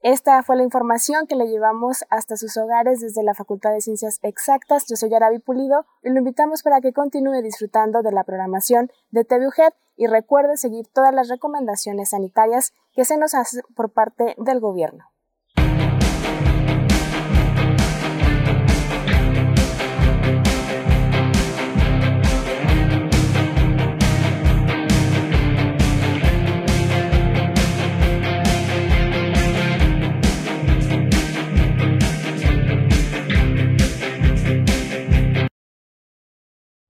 Esta 0.00 0.44
fue 0.44 0.54
la 0.56 0.62
información 0.62 1.26
que 1.26 1.34
le 1.34 1.48
llevamos 1.48 2.04
hasta 2.08 2.36
sus 2.36 2.56
hogares 2.56 3.00
desde 3.00 3.24
la 3.24 3.34
Facultad 3.34 3.72
de 3.72 3.80
Ciencias 3.80 4.20
Exactas. 4.22 4.84
Yo 4.88 4.94
soy 4.94 5.12
Arabi 5.12 5.40
Pulido 5.40 5.86
y 6.04 6.10
lo 6.10 6.18
invitamos 6.18 6.62
para 6.62 6.80
que 6.80 6.92
continúe 6.92 7.42
disfrutando 7.42 8.02
de 8.02 8.12
la 8.12 8.22
programación 8.22 8.92
de 9.10 9.24
TVUGED 9.24 9.72
y 9.96 10.06
recuerde 10.06 10.56
seguir 10.56 10.86
todas 10.86 11.12
las 11.12 11.28
recomendaciones 11.28 12.10
sanitarias 12.10 12.72
que 12.94 13.04
se 13.04 13.16
nos 13.16 13.34
hacen 13.34 13.62
por 13.74 13.90
parte 13.92 14.36
del 14.38 14.60
gobierno. 14.60 15.04